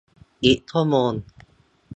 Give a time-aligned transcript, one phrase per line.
[0.45, 1.11] อีกชั่วโมง